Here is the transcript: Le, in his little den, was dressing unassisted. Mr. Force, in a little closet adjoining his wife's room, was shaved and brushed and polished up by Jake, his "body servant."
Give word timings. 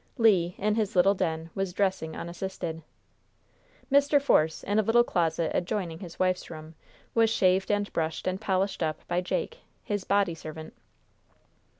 Le, 0.17 0.55
in 0.57 0.73
his 0.73 0.95
little 0.95 1.13
den, 1.13 1.51
was 1.53 1.73
dressing 1.73 2.15
unassisted. 2.15 2.81
Mr. 3.91 4.19
Force, 4.19 4.63
in 4.63 4.79
a 4.79 4.81
little 4.81 5.03
closet 5.03 5.51
adjoining 5.53 5.99
his 5.99 6.17
wife's 6.17 6.49
room, 6.49 6.73
was 7.13 7.29
shaved 7.29 7.69
and 7.69 7.93
brushed 7.93 8.25
and 8.25 8.41
polished 8.41 8.81
up 8.81 9.07
by 9.07 9.21
Jake, 9.21 9.59
his 9.83 10.03
"body 10.03 10.33
servant." 10.33 10.73